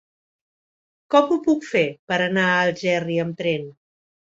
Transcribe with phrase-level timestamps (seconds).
[1.15, 3.75] Com ho puc fer per anar a Algerri amb tren?